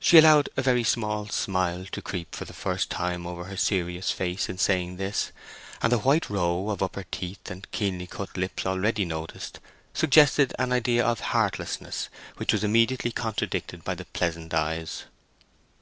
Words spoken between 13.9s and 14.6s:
the pleasant